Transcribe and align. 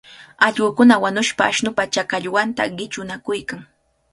Allqukuna 0.45 0.95
wañushqa 1.03 1.43
ashnupa 1.51 1.83
chakallwanta 1.93 2.63
qichunakuykan. 2.77 3.61